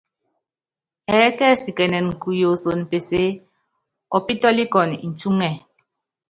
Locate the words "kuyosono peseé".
2.21-3.29